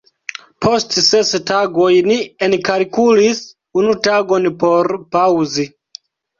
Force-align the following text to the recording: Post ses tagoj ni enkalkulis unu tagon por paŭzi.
Post 0.65 0.95
ses 1.07 1.33
tagoj 1.51 1.91
ni 2.07 2.17
enkalkulis 2.49 3.45
unu 3.83 3.97
tagon 4.11 4.51
por 4.67 4.93
paŭzi. 5.15 5.71